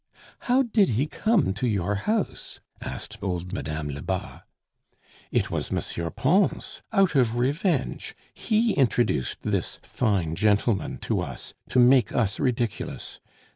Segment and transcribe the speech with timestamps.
[0.49, 3.89] "How did he come to your house?" asked old Mme.
[3.89, 4.41] Lebas.
[5.29, 6.11] "It was M.
[6.13, 6.81] Pons.
[6.91, 13.19] Out of revenge, he introduced this fine gentleman to us, to make us ridiculous....